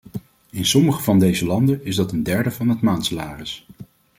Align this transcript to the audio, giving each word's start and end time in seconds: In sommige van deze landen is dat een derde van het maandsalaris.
In 0.49 0.65
sommige 0.65 1.01
van 1.01 1.19
deze 1.19 1.45
landen 1.45 1.85
is 1.85 1.95
dat 1.95 2.11
een 2.11 2.23
derde 2.23 2.51
van 2.51 2.69
het 2.69 2.81
maandsalaris. 2.81 3.65